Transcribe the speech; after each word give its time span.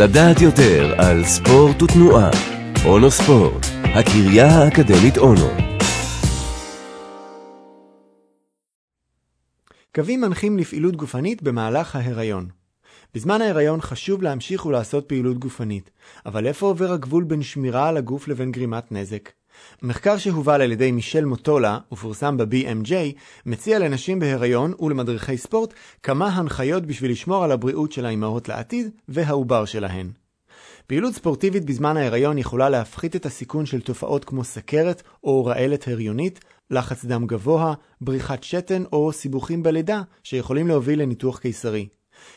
לדעת 0.00 0.40
יותר 0.40 0.94
על 0.98 1.24
ספורט 1.24 1.82
ותנועה. 1.82 2.30
אונו 2.84 3.10
ספורט, 3.10 3.66
הקריה 3.82 4.46
האקדמית 4.46 5.18
אונו. 5.18 5.48
קווים 9.94 10.20
מנחים 10.20 10.58
לפעילות 10.58 10.96
גופנית 10.96 11.42
במהלך 11.42 11.96
ההיריון. 11.96 12.48
בזמן 13.14 13.40
ההיריון 13.40 13.80
חשוב 13.80 14.22
להמשיך 14.22 14.66
ולעשות 14.66 15.08
פעילות 15.08 15.38
גופנית, 15.38 15.90
אבל 16.26 16.46
איפה 16.46 16.66
עובר 16.66 16.92
הגבול 16.92 17.24
בין 17.24 17.42
שמירה 17.42 17.88
על 17.88 17.96
הגוף 17.96 18.28
לבין 18.28 18.52
גרימת 18.52 18.92
נזק? 18.92 19.30
מחקר 19.82 20.18
שהובל 20.18 20.62
על 20.62 20.72
ידי 20.72 20.92
מישל 20.92 21.24
מוטולה 21.24 21.78
ופורסם 21.92 22.36
ב-BMJ 22.36 22.92
מציע 23.46 23.78
לנשים 23.78 24.18
בהיריון 24.18 24.74
ולמדריכי 24.80 25.36
ספורט 25.36 25.74
כמה 26.02 26.28
הנחיות 26.28 26.86
בשביל 26.86 27.10
לשמור 27.10 27.44
על 27.44 27.52
הבריאות 27.52 27.92
של 27.92 28.06
האימהות 28.06 28.48
לעתיד 28.48 28.90
והעובר 29.08 29.64
שלהן. 29.64 30.10
פעילות 30.86 31.14
ספורטיבית 31.14 31.64
בזמן 31.64 31.96
ההיריון 31.96 32.38
יכולה 32.38 32.68
להפחית 32.68 33.16
את 33.16 33.26
הסיכון 33.26 33.66
של 33.66 33.80
תופעות 33.80 34.24
כמו 34.24 34.44
סכרת 34.44 35.02
או 35.24 35.44
רעלת 35.44 35.88
הריונית, 35.88 36.40
לחץ 36.70 37.04
דם 37.04 37.26
גבוה, 37.26 37.74
בריחת 38.00 38.44
שתן 38.44 38.82
או 38.92 39.12
סיבוכים 39.12 39.62
בלידה 39.62 40.02
שיכולים 40.22 40.68
להוביל 40.68 41.02
לניתוח 41.02 41.38
קיסרי. 41.38 41.88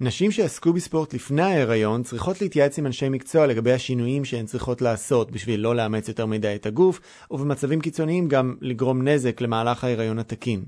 נשים 0.00 0.30
שעסקו 0.30 0.72
בספורט 0.72 1.14
לפני 1.14 1.42
ההיריון 1.42 2.02
צריכות 2.02 2.40
להתייעץ 2.40 2.78
עם 2.78 2.86
אנשי 2.86 3.08
מקצוע 3.08 3.46
לגבי 3.46 3.72
השינויים 3.72 4.24
שהן 4.24 4.46
צריכות 4.46 4.82
לעשות 4.82 5.30
בשביל 5.30 5.60
לא 5.60 5.76
לאמץ 5.76 6.08
יותר 6.08 6.26
מדי 6.26 6.54
את 6.54 6.66
הגוף, 6.66 7.00
ובמצבים 7.30 7.80
קיצוניים 7.80 8.28
גם 8.28 8.54
לגרום 8.60 9.08
נזק 9.08 9.40
למהלך 9.40 9.84
ההיריון 9.84 10.18
התקין. 10.18 10.64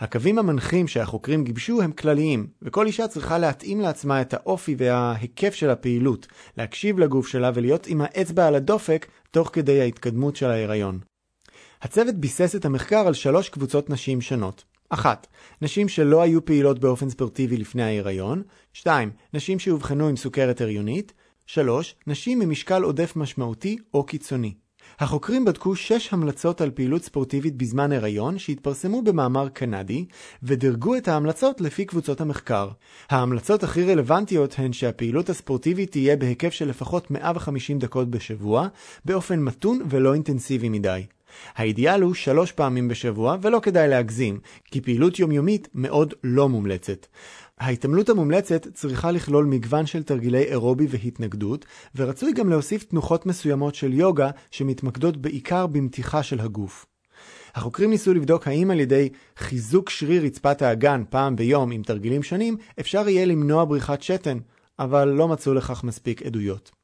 הקווים 0.00 0.38
המנחים 0.38 0.88
שהחוקרים 0.88 1.44
גיבשו 1.44 1.82
הם 1.82 1.92
כלליים, 1.92 2.46
וכל 2.62 2.86
אישה 2.86 3.08
צריכה 3.08 3.38
להתאים 3.38 3.80
לעצמה 3.80 4.20
את 4.20 4.34
האופי 4.34 4.74
וההיקף 4.78 5.54
של 5.54 5.70
הפעילות, 5.70 6.26
להקשיב 6.58 6.98
לגוף 6.98 7.28
שלה 7.28 7.50
ולהיות 7.54 7.86
עם 7.86 8.00
האצבע 8.00 8.46
על 8.46 8.54
הדופק 8.54 9.06
תוך 9.30 9.50
כדי 9.52 9.80
ההתקדמות 9.80 10.36
של 10.36 10.50
ההיריון. 10.50 10.98
הצוות 11.82 12.14
ביסס 12.14 12.56
את 12.56 12.64
המחקר 12.64 13.06
על 13.06 13.14
שלוש 13.14 13.48
קבוצות 13.48 13.90
נשים 13.90 14.20
שונות. 14.20 14.71
אחת, 14.94 15.26
נשים 15.62 15.88
שלא 15.88 16.22
היו 16.22 16.44
פעילות 16.44 16.78
באופן 16.78 17.10
ספורטיבי 17.10 17.56
לפני 17.56 17.82
ההיריון. 17.82 18.42
2. 18.72 19.10
נשים 19.34 19.58
שאובחנו 19.58 20.08
עם 20.08 20.16
סוכרת 20.16 20.60
הריונית. 20.60 21.12
3. 21.46 21.94
נשים 22.06 22.38
ממשקל 22.38 22.82
עודף 22.82 23.12
משמעותי 23.16 23.78
או 23.94 24.04
קיצוני. 24.04 24.54
החוקרים 25.00 25.44
בדקו 25.44 25.76
6 25.76 26.12
המלצות 26.12 26.60
על 26.60 26.70
פעילות 26.70 27.02
ספורטיבית 27.02 27.56
בזמן 27.56 27.92
הריון 27.92 28.38
שהתפרסמו 28.38 29.02
במאמר 29.02 29.48
קנדי, 29.48 30.04
ודירגו 30.42 30.96
את 30.96 31.08
ההמלצות 31.08 31.60
לפי 31.60 31.84
קבוצות 31.84 32.20
המחקר. 32.20 32.68
ההמלצות 33.10 33.62
הכי 33.62 33.84
רלוונטיות 33.84 34.54
הן 34.58 34.72
שהפעילות 34.72 35.30
הספורטיבית 35.30 35.90
תהיה 35.90 36.16
בהיקף 36.16 36.52
של 36.52 36.68
לפחות 36.68 37.10
150 37.10 37.78
דקות 37.78 38.10
בשבוע, 38.10 38.68
באופן 39.04 39.40
מתון 39.40 39.82
ולא 39.90 40.14
אינטנסיבי 40.14 40.68
מדי. 40.68 41.02
האידיאל 41.54 42.02
הוא 42.02 42.14
שלוש 42.14 42.52
פעמים 42.52 42.88
בשבוע, 42.88 43.36
ולא 43.42 43.60
כדאי 43.62 43.88
להגזים, 43.88 44.40
כי 44.64 44.80
פעילות 44.80 45.18
יומיומית 45.18 45.68
מאוד 45.74 46.14
לא 46.24 46.48
מומלצת. 46.48 47.06
ההתעמלות 47.58 48.08
המומלצת 48.08 48.66
צריכה 48.74 49.10
לכלול 49.10 49.44
מגוון 49.44 49.86
של 49.86 50.02
תרגילי 50.02 50.42
אירובי 50.42 50.86
והתנגדות, 50.90 51.64
ורצוי 51.96 52.32
גם 52.32 52.50
להוסיף 52.50 52.84
תנוחות 52.84 53.26
מסוימות 53.26 53.74
של 53.74 53.92
יוגה 53.92 54.30
שמתמקדות 54.50 55.16
בעיקר 55.16 55.66
במתיחה 55.66 56.22
של 56.22 56.40
הגוף. 56.40 56.86
החוקרים 57.54 57.90
ניסו 57.90 58.14
לבדוק 58.14 58.48
האם 58.48 58.70
על 58.70 58.80
ידי 58.80 59.08
חיזוק 59.36 59.90
שריר 59.90 60.24
רצפת 60.24 60.62
האגן 60.62 61.02
פעם 61.10 61.36
ביום 61.36 61.70
עם 61.70 61.82
תרגילים 61.82 62.22
שונים, 62.22 62.56
אפשר 62.80 63.08
יהיה 63.08 63.26
למנוע 63.26 63.64
בריחת 63.64 64.02
שתן, 64.02 64.38
אבל 64.78 65.08
לא 65.08 65.28
מצאו 65.28 65.54
לכך 65.54 65.84
מספיק 65.84 66.22
עדויות. 66.22 66.81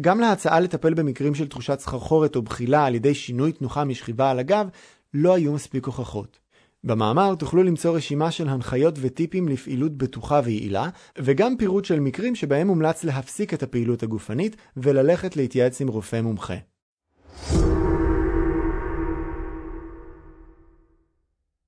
גם 0.00 0.20
להצעה 0.20 0.60
לטפל 0.60 0.94
במקרים 0.94 1.34
של 1.34 1.48
תחושת 1.48 1.80
סחרחורת 1.80 2.36
או 2.36 2.42
בחילה 2.42 2.86
על 2.86 2.94
ידי 2.94 3.14
שינוי 3.14 3.52
תנוחה 3.52 3.84
משכיבה 3.84 4.30
על 4.30 4.38
הגב, 4.38 4.68
לא 5.14 5.34
היו 5.34 5.52
מספיק 5.52 5.86
הוכחות. 5.86 6.38
במאמר 6.84 7.34
תוכלו 7.34 7.62
למצוא 7.62 7.96
רשימה 7.96 8.30
של 8.30 8.48
הנחיות 8.48 8.94
וטיפים 9.00 9.48
לפעילות 9.48 9.96
בטוחה 9.96 10.40
ויעילה, 10.44 10.88
וגם 11.18 11.56
פירוט 11.56 11.84
של 11.84 12.00
מקרים 12.00 12.34
שבהם 12.34 12.66
מומלץ 12.66 13.04
להפסיק 13.04 13.54
את 13.54 13.62
הפעילות 13.62 14.02
הגופנית 14.02 14.56
וללכת 14.76 15.36
להתייעץ 15.36 15.80
עם 15.80 15.88
רופא 15.88 16.20
מומחה. 16.20 16.54